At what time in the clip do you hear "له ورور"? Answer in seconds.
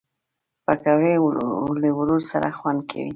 1.83-2.21